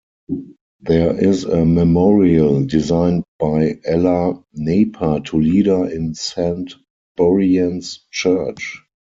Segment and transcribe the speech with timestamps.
[0.79, 6.73] There is a memorial, designed by Ella Naper to Leader in Saint
[7.19, 8.81] Buryan's Church.